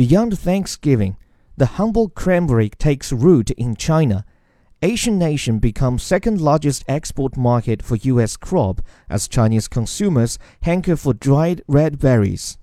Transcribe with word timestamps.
Beyond 0.00 0.38
Thanksgiving, 0.38 1.18
the 1.58 1.76
humble 1.76 2.08
cranberry 2.08 2.70
takes 2.70 3.12
root 3.12 3.50
in 3.50 3.76
China. 3.76 4.24
Asian 4.80 5.18
nation 5.18 5.58
becomes 5.58 6.02
second 6.02 6.40
largest 6.40 6.86
export 6.88 7.36
market 7.36 7.82
for 7.82 7.96
U.S. 7.96 8.38
crop 8.38 8.80
as 9.10 9.28
Chinese 9.28 9.68
consumers 9.68 10.38
hanker 10.62 10.96
for 10.96 11.12
dried 11.12 11.60
red 11.68 11.98
berries. 11.98 12.56